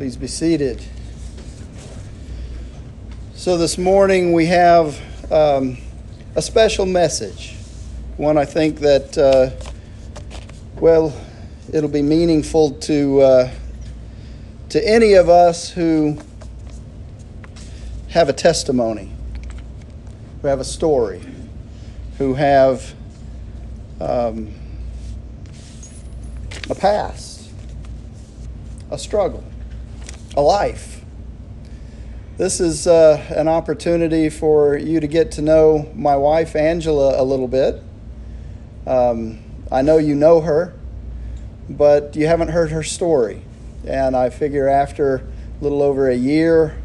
[0.00, 0.82] Please be seated.
[3.34, 4.98] So, this morning we have
[5.30, 5.76] um,
[6.34, 7.54] a special message.
[8.16, 9.50] One I think that, uh,
[10.80, 11.14] well,
[11.70, 13.50] it'll be meaningful to, uh,
[14.70, 16.16] to any of us who
[18.08, 19.12] have a testimony,
[20.40, 21.20] who have a story,
[22.16, 22.94] who have
[24.00, 24.50] um,
[26.70, 27.50] a past,
[28.90, 29.44] a struggle
[30.36, 31.04] a life.
[32.36, 37.24] This is uh, an opportunity for you to get to know my wife, Angela, a
[37.24, 37.82] little bit.
[38.86, 39.40] Um,
[39.70, 40.74] I know you know her,
[41.68, 43.42] but you haven't heard her story.
[43.86, 46.76] And I figure after a little over a year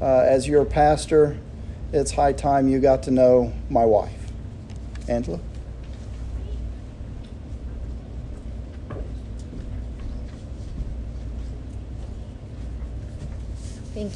[0.00, 1.38] uh, as your pastor,
[1.92, 4.30] it's high time you got to know my wife.
[5.08, 5.40] Angela?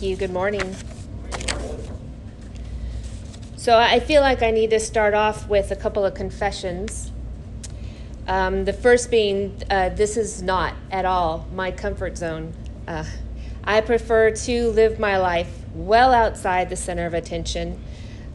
[0.02, 0.14] You.
[0.14, 0.76] Good morning.
[3.56, 7.10] So, I feel like I need to start off with a couple of confessions.
[8.28, 12.52] Um, the first being, uh, this is not at all my comfort zone.
[12.86, 13.04] Uh,
[13.64, 17.82] I prefer to live my life well outside the center of attention,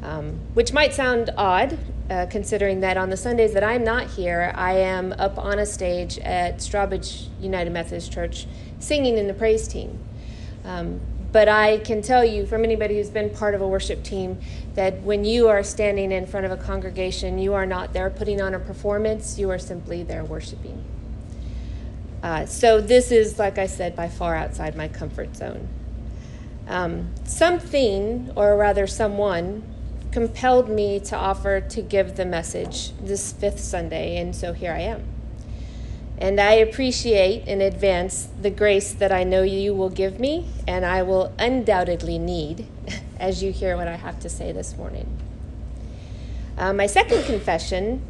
[0.01, 1.77] um, which might sound odd,
[2.09, 5.65] uh, considering that on the Sundays that I'm not here, I am up on a
[5.65, 8.47] stage at Strawbridge United Methodist Church
[8.79, 9.97] singing in the praise team.
[10.65, 10.99] Um,
[11.33, 14.39] but I can tell you from anybody who's been part of a worship team
[14.75, 18.39] that when you are standing in front of a congregation, you are not there putting
[18.39, 20.85] on a performance, you are simply there worshiping.
[22.21, 25.67] Uh, so this is, like I said, by far outside my comfort zone.
[26.67, 29.63] Um, something, or rather someone,
[30.11, 34.81] compelled me to offer to give the message this fifth Sunday, and so here I
[34.81, 35.12] am.
[36.23, 40.85] And I appreciate in advance the grace that I know you will give me, and
[40.85, 42.65] I will undoubtedly need
[43.19, 45.17] as you hear what I have to say this morning.
[46.57, 48.01] Uh, my second confession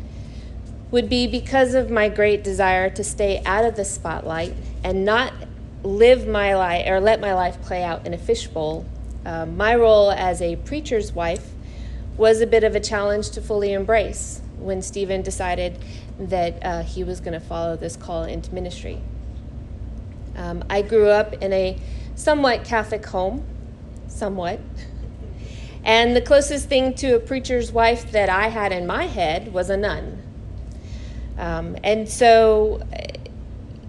[0.91, 5.33] would be because of my great desire to stay out of the spotlight and not
[5.81, 8.85] live my life or let my life play out in a fishbowl.
[9.25, 11.49] Uh, my role as a preacher's wife
[12.15, 15.77] was a bit of a challenge to fully embrace when Stephen decided
[16.19, 19.01] that uh, he was going to follow this call into ministry.
[20.35, 21.77] Um, I grew up in a
[22.15, 23.45] somewhat Catholic home,
[24.07, 24.59] somewhat.
[25.83, 29.69] And the closest thing to a preacher's wife that I had in my head was
[29.69, 30.21] a nun.
[31.37, 32.81] Um, and so,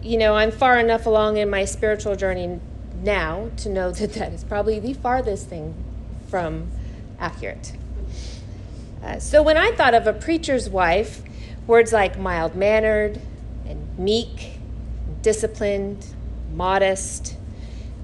[0.02, 2.60] you know, I'm far enough along in my spiritual journey
[3.02, 5.74] now to know that that is probably the farthest thing
[6.28, 6.68] from
[7.18, 7.74] accurate.
[9.04, 11.22] Uh, so when I thought of a preacher's wife,
[11.66, 13.20] words like mild mannered
[13.66, 14.59] and meek,
[15.20, 16.06] disciplined,
[16.54, 17.37] modest,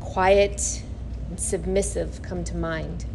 [0.00, 0.82] quiet,
[1.28, 3.06] and submissive come to mind.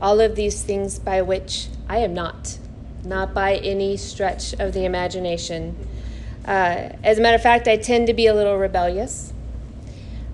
[0.00, 2.58] All of these things by which I am not,
[3.04, 5.76] not by any stretch of the imagination.
[6.44, 9.32] Uh, as a matter of fact, I tend to be a little rebellious.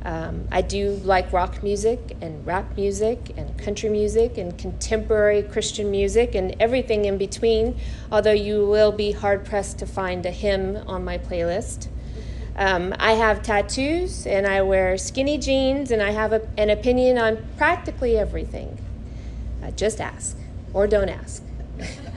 [0.04, 5.90] Um, I do like rock music and rap music and country music and contemporary Christian
[5.90, 7.78] music and everything in between,
[8.12, 11.88] although you will be hard pressed to find a hymn on my playlist.
[12.56, 17.16] Um, I have tattoos and I wear skinny jeans and I have a, an opinion
[17.16, 18.78] on practically everything.
[19.62, 20.36] Uh, just ask
[20.74, 21.42] or don't ask.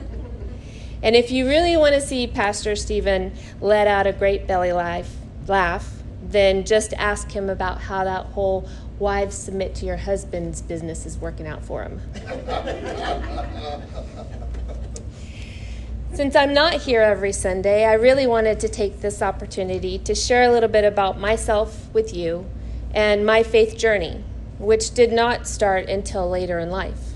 [1.02, 5.10] and if you really want to see Pastor Stephen let out a great belly laugh,
[5.48, 5.97] laugh
[6.30, 8.68] then just ask him about how that whole
[9.00, 12.02] wives submit to your husband's business is working out for him.
[16.14, 20.44] Since I'm not here every Sunday, I really wanted to take this opportunity to share
[20.44, 22.46] a little bit about myself with you
[22.94, 24.24] and my faith journey,
[24.58, 27.14] which did not start until later in life.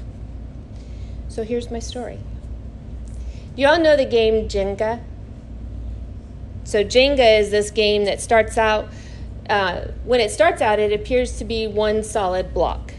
[1.29, 2.19] So here's my story.
[3.55, 5.01] You all know the game Jenga?
[6.63, 8.87] So, Jenga is this game that starts out
[9.51, 12.93] uh, when it starts out, it appears to be one solid block.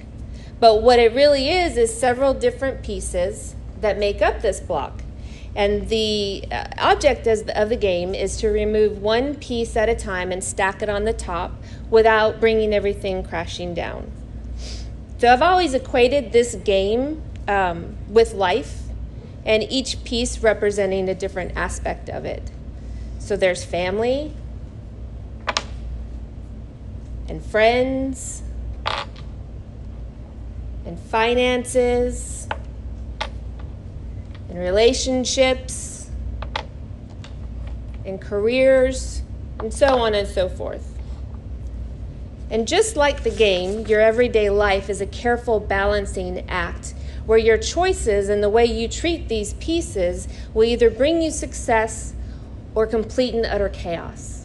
[0.61, 5.03] But what it really is is several different pieces that make up this block.
[5.57, 10.31] And the uh, object of the game is to remove one piece at a time
[10.31, 11.53] and stack it on the top
[11.91, 14.11] without bringing everything crashing down.
[15.19, 18.83] So I've always equated this game um, with life,
[19.45, 22.51] and each piece representing a different aspect of it.
[23.19, 24.35] So there's family,
[27.33, 28.43] and friends
[30.85, 32.47] and finances
[34.51, 36.11] and relationships
[38.05, 39.23] and careers
[39.61, 40.87] and so on and so forth.
[42.51, 46.93] And just like the game, your everyday life is a careful balancing act
[47.25, 52.13] where your choices and the way you treat these pieces will either bring you success
[52.75, 54.42] or complete and utter chaos.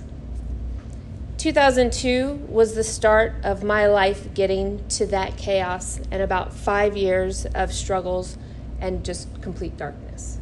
[1.47, 7.45] 2002 was the start of my life getting to that chaos and about five years
[7.55, 8.37] of struggles
[8.81, 10.39] and just complete darkness.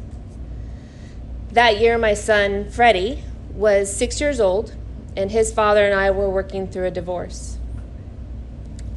[1.52, 3.22] That year, my son, Freddie,
[3.54, 4.74] was six years old,
[5.16, 7.56] and his father and I were working through a divorce.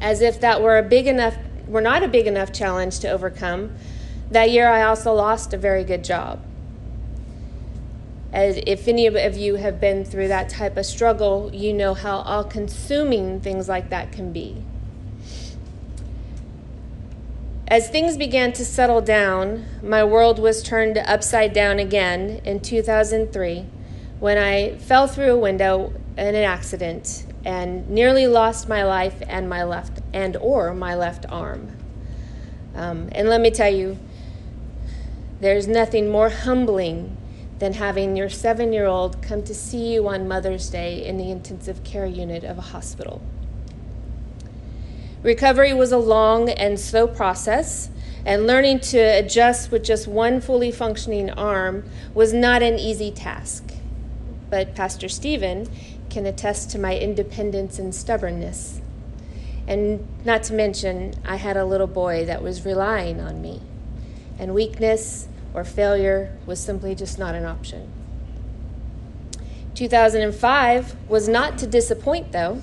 [0.00, 1.36] As if that were a big enough,
[1.68, 3.70] were not a big enough challenge to overcome,
[4.32, 6.44] that year I also lost a very good job.
[8.32, 12.18] As if any of you have been through that type of struggle, you know how
[12.18, 14.62] all consuming things like that can be.
[17.66, 23.64] As things began to settle down, my world was turned upside down again in 2003
[24.18, 29.48] when I fell through a window in an accident and nearly lost my life and
[29.48, 31.76] my left and or my left arm.
[32.74, 33.98] Um, and let me tell you,
[35.40, 37.16] there's nothing more humbling
[37.60, 41.30] than having your seven year old come to see you on Mother's Day in the
[41.30, 43.22] intensive care unit of a hospital.
[45.22, 47.90] Recovery was a long and slow process,
[48.24, 51.84] and learning to adjust with just one fully functioning arm
[52.14, 53.74] was not an easy task.
[54.48, 55.68] But Pastor Stephen
[56.08, 58.80] can attest to my independence and stubbornness.
[59.68, 63.60] And not to mention, I had a little boy that was relying on me,
[64.38, 67.90] and weakness or failure was simply just not an option.
[69.74, 72.62] 2005 was not to disappoint, though,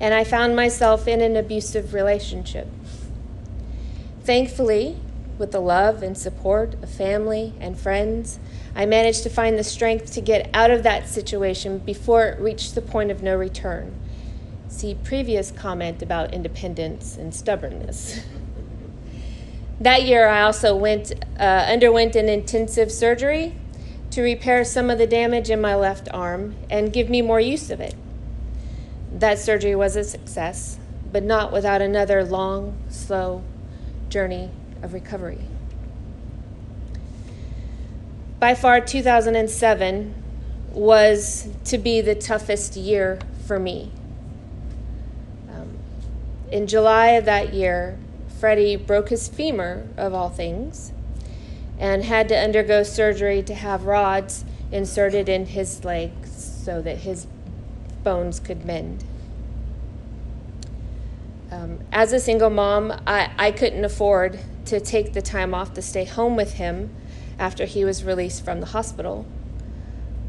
[0.00, 2.68] and I found myself in an abusive relationship.
[4.22, 4.96] Thankfully,
[5.38, 8.38] with the love and support of family and friends,
[8.74, 12.74] I managed to find the strength to get out of that situation before it reached
[12.74, 13.94] the point of no return.
[14.68, 18.20] See previous comment about independence and stubbornness.
[19.80, 23.54] That year, I also went, uh, underwent an intensive surgery
[24.10, 27.70] to repair some of the damage in my left arm and give me more use
[27.70, 27.94] of it.
[29.12, 30.78] That surgery was a success,
[31.12, 33.42] but not without another long, slow
[34.08, 34.50] journey
[34.82, 35.40] of recovery.
[38.40, 40.14] By far, 2007
[40.72, 43.90] was to be the toughest year for me.
[45.52, 45.78] Um,
[46.50, 47.98] in July of that year,
[48.38, 50.92] Freddie broke his femur, of all things,
[51.78, 56.30] and had to undergo surgery to have rods inserted in his legs
[56.64, 57.26] so that his
[58.04, 59.04] bones could mend.
[61.50, 65.82] Um, as a single mom, I, I couldn't afford to take the time off to
[65.82, 66.90] stay home with him
[67.38, 69.26] after he was released from the hospital.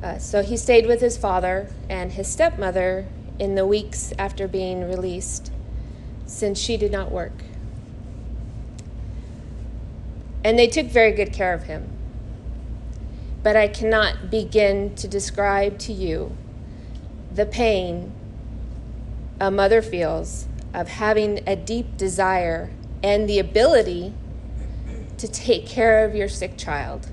[0.01, 3.05] Uh, so he stayed with his father and his stepmother
[3.37, 5.51] in the weeks after being released,
[6.25, 7.33] since she did not work.
[10.43, 11.89] And they took very good care of him.
[13.43, 16.35] But I cannot begin to describe to you
[17.33, 18.11] the pain
[19.39, 22.71] a mother feels of having a deep desire
[23.01, 24.13] and the ability
[25.17, 27.07] to take care of your sick child,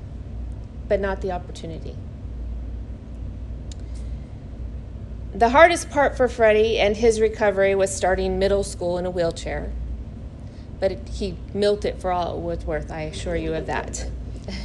[0.88, 1.96] but not the opportunity.
[5.34, 9.70] The hardest part for Freddie and his recovery was starting middle school in a wheelchair
[10.80, 14.08] but he milked it for all it was worth, I assure you of that.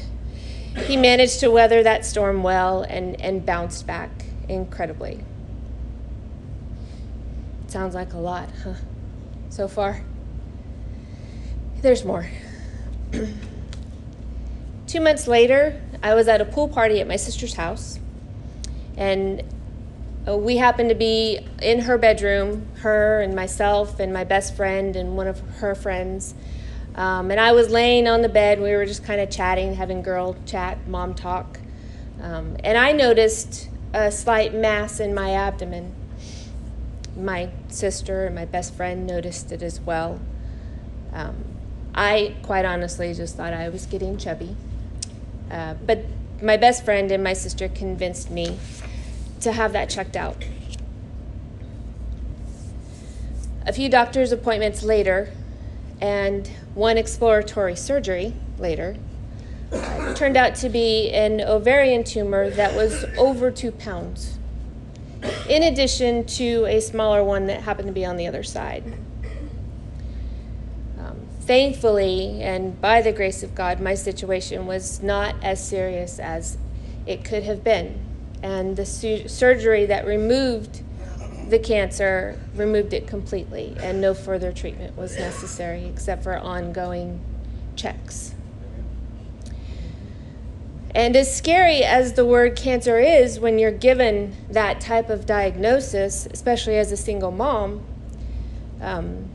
[0.85, 4.09] he managed to weather that storm well and, and bounced back
[4.47, 5.23] incredibly.
[7.67, 8.73] Sounds like a lot, huh?
[9.49, 10.03] So far?
[11.81, 12.27] There's more.
[14.87, 17.97] Two months later, I was at a pool party at my sister's house,
[18.97, 19.41] and
[20.25, 25.17] we happened to be in her bedroom, her and myself and my best friend and
[25.17, 26.35] one of her friends.
[26.95, 28.61] Um, and I was laying on the bed.
[28.61, 31.59] We were just kind of chatting, having girl chat, mom talk.
[32.21, 35.95] Um, and I noticed a slight mass in my abdomen.
[37.15, 40.19] My sister and my best friend noticed it as well.
[41.13, 41.43] Um,
[41.95, 44.55] I quite honestly just thought I was getting chubby.
[45.49, 46.05] Uh, but
[46.41, 48.57] my best friend and my sister convinced me
[49.41, 50.43] to have that checked out.
[53.65, 55.31] A few doctor's appointments later,
[55.99, 58.97] and one exploratory surgery later,
[59.71, 64.39] uh, turned out to be an ovarian tumor that was over two pounds,
[65.47, 68.83] in addition to a smaller one that happened to be on the other side.
[70.97, 76.57] Um, thankfully, and by the grace of God, my situation was not as serious as
[77.05, 78.10] it could have been
[78.43, 80.83] and the su- surgery that removed
[81.49, 87.19] the cancer, removed it completely, and no further treatment was necessary except for ongoing
[87.75, 88.33] checks.
[90.93, 96.27] And as scary as the word cancer is when you're given that type of diagnosis,
[96.31, 97.81] especially as a single mom,
[98.81, 99.30] um,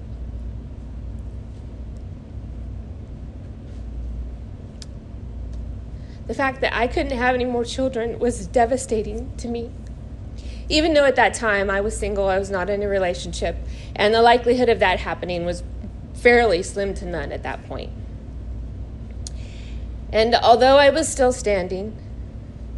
[6.26, 9.70] the fact that I couldn't have any more children was devastating to me.
[10.68, 13.56] Even though at that time I was single, I was not in a relationship,
[13.94, 15.62] and the likelihood of that happening was
[16.14, 17.90] fairly slim to none at that point.
[20.12, 21.96] And although I was still standing,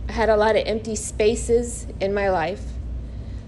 [0.08, 2.62] I had a lot of empty spaces in my life.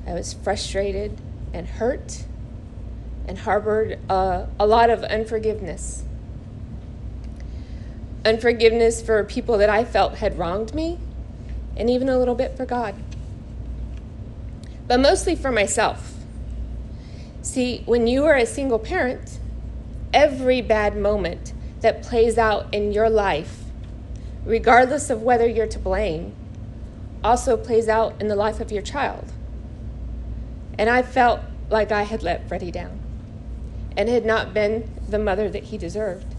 [0.06, 1.18] I was frustrated
[1.52, 2.24] and hurt
[3.26, 6.04] and harbored uh, a lot of unforgiveness.
[8.24, 10.98] Unforgiveness for people that I felt had wronged me,
[11.76, 12.94] and even a little bit for God.
[14.86, 16.14] But mostly for myself.
[17.42, 19.38] See, when you are a single parent,
[20.12, 23.60] every bad moment that plays out in your life
[24.44, 26.34] regardless of whether you're to blame,
[27.22, 29.32] also plays out in the life of your child.
[30.78, 32.98] And I felt like I had let Freddie down
[33.96, 36.29] and had not been the mother that he deserved.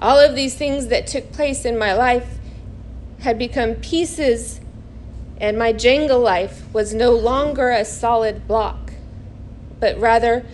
[0.00, 2.38] All of these things that took place in my life
[3.20, 4.60] had become pieces,
[5.38, 8.94] and my Jenga life was no longer a solid block,
[9.78, 10.46] but rather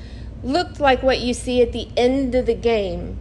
[0.43, 3.19] looked like what you see at the end of the game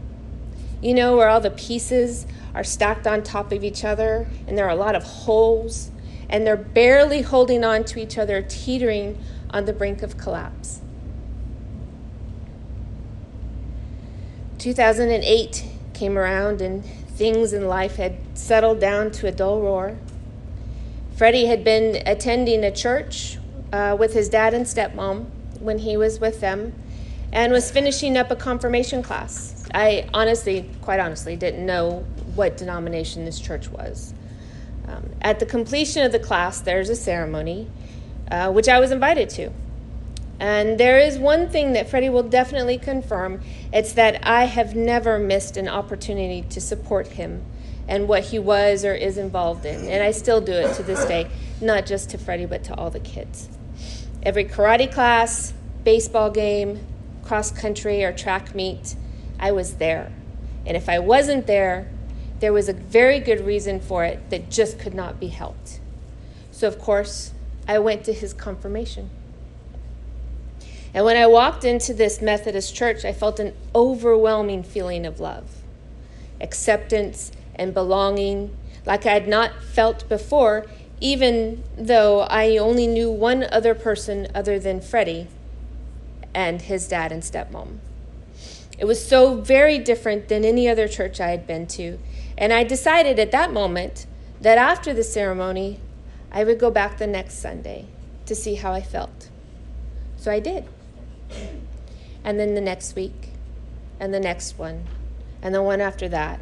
[0.86, 4.66] you know, where all the pieces are stacked on top of each other and there
[4.66, 5.90] are a lot of holes
[6.30, 9.18] and they're barely holding on to each other, teetering
[9.50, 10.82] on the brink of collapse.
[14.60, 15.66] 2008
[15.96, 19.98] came around and things in life had settled down to a dull roar.
[21.16, 23.38] Freddie had been attending a church
[23.72, 25.26] uh, with his dad and stepmom
[25.60, 26.74] when he was with them
[27.32, 29.66] and was finishing up a confirmation class.
[29.74, 34.14] I honestly, quite honestly, didn't know what denomination this church was.
[34.88, 37.68] Um, at the completion of the class, there's a ceremony,
[38.30, 39.52] uh, which I was invited to.
[40.40, 45.18] And there is one thing that Freddie will definitely confirm it's that I have never
[45.18, 47.44] missed an opportunity to support him
[47.88, 49.88] and what he was or is involved in.
[49.88, 51.30] And I still do it to this day,
[51.62, 53.48] not just to Freddie, but to all the kids.
[54.24, 56.86] Every karate class, baseball game,
[57.24, 58.96] cross country, or track meet,
[59.40, 60.12] I was there.
[60.66, 61.90] And if I wasn't there,
[62.40, 65.80] there was a very good reason for it that just could not be helped.
[66.52, 67.34] So, of course,
[67.68, 69.10] I went to his confirmation.
[70.96, 75.58] And when I walked into this Methodist church, I felt an overwhelming feeling of love,
[76.40, 80.66] acceptance, and belonging like I had not felt before,
[81.02, 85.28] even though I only knew one other person other than Freddie
[86.34, 87.80] and his dad and stepmom.
[88.78, 92.00] It was so very different than any other church I had been to.
[92.38, 94.06] And I decided at that moment
[94.40, 95.82] that after the ceremony,
[96.32, 97.88] I would go back the next Sunday
[98.28, 99.30] to see how I felt.
[100.16, 100.66] So I did.
[102.24, 103.30] And then the next week,
[104.00, 104.86] and the next one,
[105.42, 106.40] and the one after that.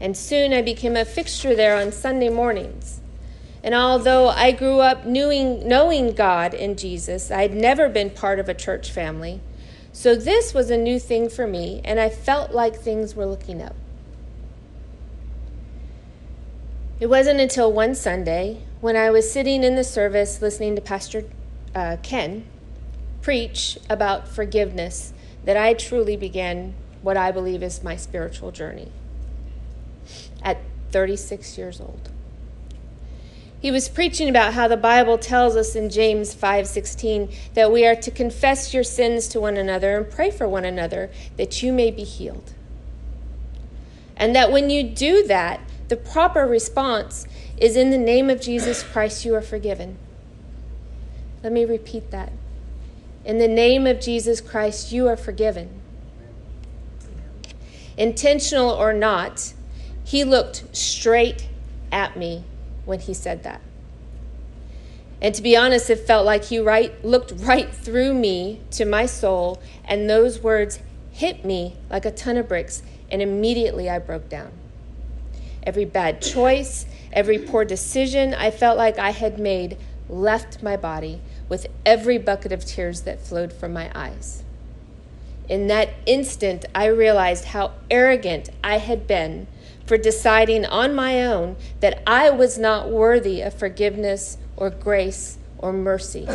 [0.00, 3.00] And soon I became a fixture there on Sunday mornings.
[3.62, 8.38] And although I grew up knowing, knowing God and Jesus, I had never been part
[8.38, 9.40] of a church family.
[9.92, 13.62] So this was a new thing for me, and I felt like things were looking
[13.62, 13.74] up.
[17.00, 21.24] It wasn't until one Sunday when I was sitting in the service listening to Pastor
[21.74, 22.46] uh, Ken
[23.26, 25.12] preach about forgiveness
[25.44, 28.92] that I truly began what I believe is my spiritual journey
[30.44, 30.58] at
[30.92, 32.08] 36 years old.
[33.58, 37.96] He was preaching about how the Bible tells us in James 5:16 that we are
[37.96, 41.90] to confess your sins to one another and pray for one another that you may
[41.90, 42.52] be healed.
[44.16, 48.84] And that when you do that, the proper response is in the name of Jesus
[48.84, 49.98] Christ you are forgiven.
[51.42, 52.30] Let me repeat that.
[53.26, 55.68] In the name of Jesus Christ you are forgiven.
[57.98, 59.52] Intentional or not,
[60.04, 61.48] he looked straight
[61.90, 62.44] at me
[62.84, 63.60] when he said that.
[65.20, 69.06] And to be honest, it felt like he right, looked right through me to my
[69.06, 70.78] soul, and those words
[71.10, 74.52] hit me like a ton of bricks, and immediately I broke down.
[75.64, 81.20] Every bad choice, every poor decision I felt like I had made left my body
[81.48, 84.42] with every bucket of tears that flowed from my eyes.
[85.48, 89.46] In that instant, I realized how arrogant I had been
[89.86, 95.72] for deciding on my own that I was not worthy of forgiveness or grace or
[95.72, 96.26] mercy.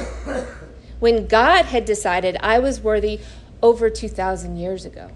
[0.99, 3.19] when God had decided I was worthy
[3.61, 5.11] over 2,000 years ago.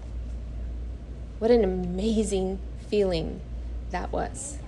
[1.38, 2.58] What an amazing
[2.88, 3.40] feeling
[3.90, 4.58] that was.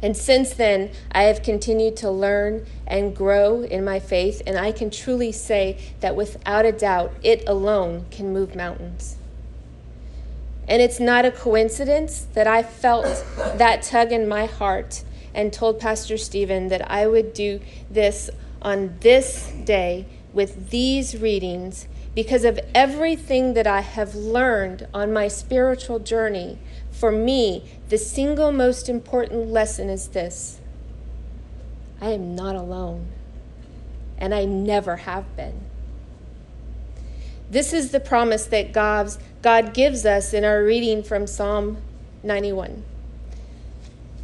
[0.00, 4.70] And since then, I have continued to learn and grow in my faith, and I
[4.70, 9.16] can truly say that without a doubt, it alone can move mountains.
[10.68, 13.24] And it's not a coincidence that I felt
[13.56, 15.02] that tug in my heart
[15.34, 18.28] and told Pastor Stephen that I would do this
[18.60, 25.28] on this day with these readings because of everything that I have learned on my
[25.28, 26.58] spiritual journey
[26.98, 30.58] for me, the single most important lesson is this
[32.00, 33.06] I am not alone,
[34.18, 35.60] and I never have been.
[37.50, 41.78] This is the promise that God's, God gives us in our reading from Psalm
[42.24, 42.82] 91.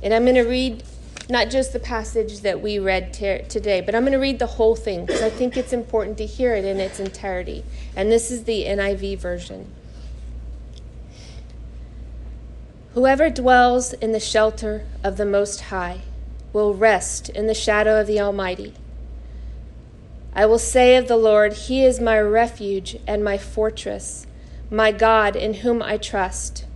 [0.03, 0.83] And I'm going to read
[1.31, 4.75] not just the passage that we read today, but I'm going to read the whole
[4.75, 7.65] thing because I think it's important to hear it in its entirety.
[7.95, 9.71] And this is the NIV version.
[12.95, 16.03] Whoever dwells in the shelter of the Most High
[16.53, 18.73] will rest in the shadow of the Almighty.
[20.33, 24.29] I will say of the Lord, He is my refuge and my fortress,
[24.71, 26.67] my God in whom I trust.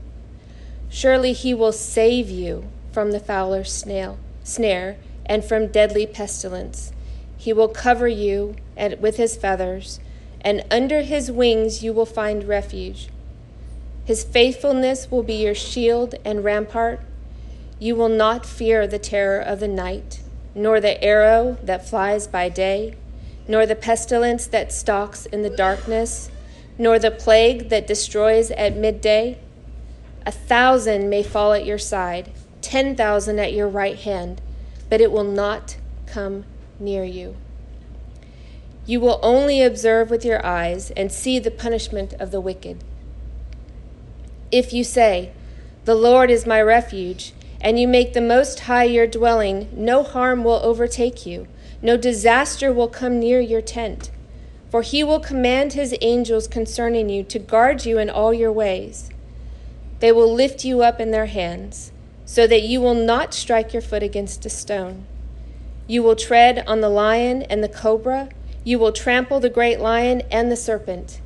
[0.88, 6.90] Surely He will save you from the fowler's snail, snare and from deadly pestilence.
[7.36, 8.56] He will cover you
[8.98, 10.00] with His feathers,
[10.40, 13.08] and under His wings you will find refuge.
[14.08, 17.00] His faithfulness will be your shield and rampart.
[17.78, 20.22] You will not fear the terror of the night,
[20.54, 22.94] nor the arrow that flies by day,
[23.46, 26.30] nor the pestilence that stalks in the darkness,
[26.78, 29.38] nor the plague that destroys at midday.
[30.24, 34.40] A thousand may fall at your side, ten thousand at your right hand,
[34.88, 36.46] but it will not come
[36.80, 37.36] near you.
[38.86, 42.82] You will only observe with your eyes and see the punishment of the wicked.
[44.50, 45.32] If you say,
[45.84, 50.42] The Lord is my refuge, and you make the Most High your dwelling, no harm
[50.42, 51.46] will overtake you,
[51.82, 54.10] no disaster will come near your tent.
[54.70, 59.10] For he will command his angels concerning you to guard you in all your ways.
[60.00, 61.92] They will lift you up in their hands,
[62.24, 65.06] so that you will not strike your foot against a stone.
[65.86, 68.30] You will tread on the lion and the cobra,
[68.64, 71.20] you will trample the great lion and the serpent.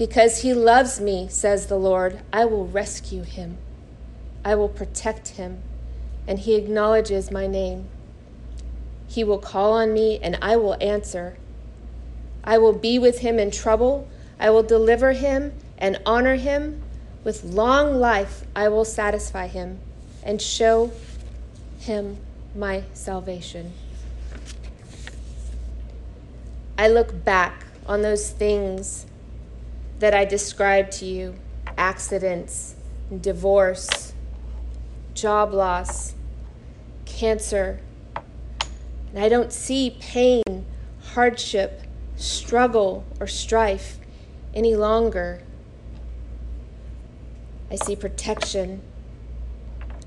[0.00, 3.58] Because he loves me, says the Lord, I will rescue him.
[4.42, 5.60] I will protect him,
[6.26, 7.86] and he acknowledges my name.
[9.06, 11.36] He will call on me, and I will answer.
[12.42, 14.08] I will be with him in trouble.
[14.38, 16.82] I will deliver him and honor him.
[17.22, 19.80] With long life, I will satisfy him
[20.22, 20.92] and show
[21.78, 22.16] him
[22.54, 23.74] my salvation.
[26.78, 29.04] I look back on those things
[30.00, 31.34] that I described to you
[31.76, 32.74] accidents,
[33.20, 34.14] divorce,
[35.14, 36.14] job loss,
[37.04, 37.80] cancer.
[39.10, 40.42] And I don't see pain,
[41.12, 41.82] hardship,
[42.16, 43.98] struggle, or strife
[44.54, 45.42] any longer.
[47.70, 48.80] I see protection.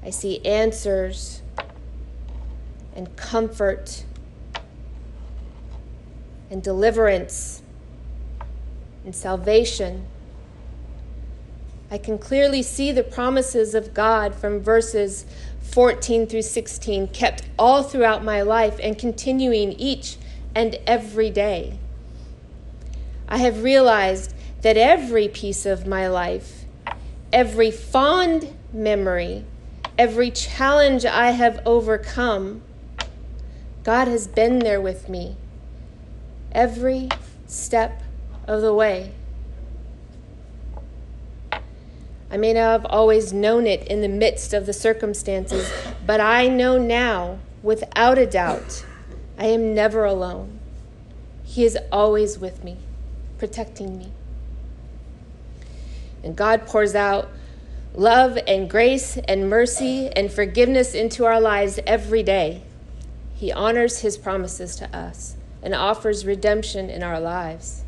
[0.03, 1.43] I see answers
[2.95, 4.03] and comfort
[6.49, 7.62] and deliverance
[9.05, 10.05] and salvation.
[11.91, 15.25] I can clearly see the promises of God from verses
[15.61, 20.17] 14 through 16 kept all throughout my life and continuing each
[20.55, 21.77] and every day.
[23.27, 26.65] I have realized that every piece of my life,
[27.31, 29.45] every fond memory,
[29.97, 32.61] every challenge I have overcome,
[33.83, 35.35] God has been there with me
[36.53, 37.09] every
[37.47, 38.02] step
[38.47, 39.11] of the way.
[42.31, 45.71] I may not have always known it in the midst of the circumstances,
[46.05, 48.83] but I know now, without a doubt,
[49.37, 50.59] I am never alone.
[51.43, 52.77] He is always with me,
[53.37, 54.11] protecting me.
[56.23, 57.29] And God pours out
[57.93, 62.63] love and grace and mercy and forgiveness into our lives every day.
[63.35, 67.83] He honors his promises to us and offers redemption in our lives.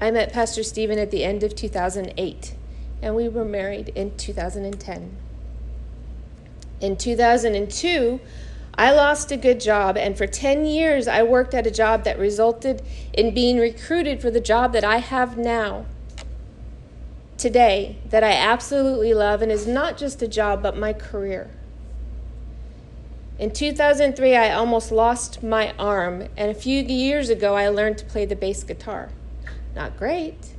[0.00, 2.54] I met Pastor Stephen at the end of 2008,
[3.02, 5.16] and we were married in 2010.
[6.80, 8.20] In 2002,
[8.76, 12.18] I lost a good job, and for 10 years, I worked at a job that
[12.18, 12.82] resulted
[13.12, 15.84] in being recruited for the job that I have now.
[17.36, 21.50] today that I absolutely love and is not just a job but my career.
[23.38, 28.04] In 2003, I almost lost my arm, and a few years ago, I learned to
[28.04, 29.08] play the bass guitar.
[29.74, 30.54] Not great,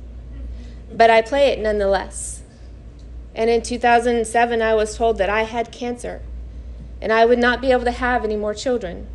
[0.92, 2.42] but I play it nonetheless.
[3.34, 6.22] And in 2007, I was told that I had cancer
[7.02, 9.08] and I would not be able to have any more children.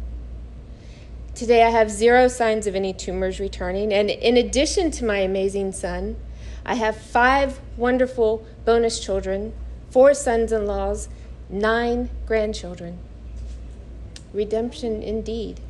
[1.34, 5.72] Today, I have zero signs of any tumors returning, and in addition to my amazing
[5.72, 6.18] son,
[6.66, 9.54] I have five wonderful bonus children,
[9.90, 11.08] four sons in laws,
[11.50, 12.98] nine grandchildren.
[14.34, 15.62] Redemption indeed.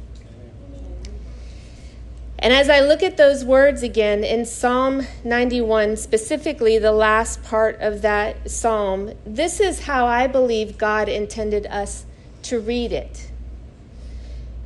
[2.40, 7.80] And as I look at those words again in Psalm 91, specifically the last part
[7.82, 12.06] of that psalm, this is how I believe God intended us
[12.44, 13.32] to read it.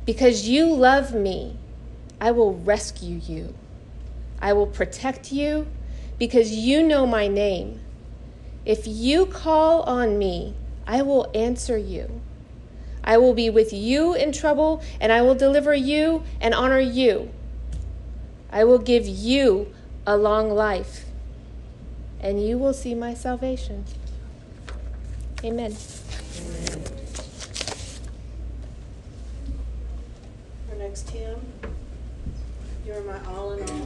[0.04, 1.56] Because you love me,
[2.20, 3.54] I will rescue you.
[4.40, 5.66] I will protect you
[6.18, 7.80] because you know my name.
[8.66, 10.54] If you call on me,
[10.86, 12.20] I will answer you.
[13.02, 17.32] I will be with you in trouble, and I will deliver you and honor you.
[18.52, 19.72] I will give you
[20.06, 21.06] a long life,
[22.20, 23.86] and you will see my salvation.
[25.42, 25.74] Amen.
[30.70, 31.40] Our next hymn,
[32.86, 33.80] You're My All in All.